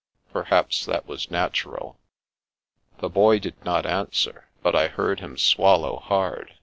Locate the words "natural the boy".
1.29-3.37